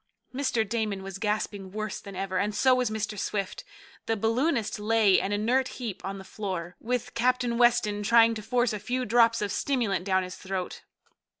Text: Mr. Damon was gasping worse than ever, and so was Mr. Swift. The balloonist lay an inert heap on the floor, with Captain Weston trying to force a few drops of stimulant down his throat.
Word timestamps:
Mr. 0.33 0.67
Damon 0.67 1.03
was 1.03 1.19
gasping 1.19 1.71
worse 1.71 1.99
than 1.99 2.15
ever, 2.15 2.39
and 2.39 2.55
so 2.55 2.73
was 2.73 2.89
Mr. 2.89 3.19
Swift. 3.19 3.63
The 4.07 4.17
balloonist 4.17 4.79
lay 4.79 5.21
an 5.21 5.31
inert 5.31 5.67
heap 5.77 6.03
on 6.03 6.17
the 6.17 6.23
floor, 6.23 6.75
with 6.79 7.13
Captain 7.13 7.55
Weston 7.59 8.01
trying 8.01 8.33
to 8.33 8.41
force 8.41 8.73
a 8.73 8.79
few 8.79 9.05
drops 9.05 9.43
of 9.43 9.51
stimulant 9.51 10.03
down 10.03 10.23
his 10.23 10.37
throat. 10.37 10.81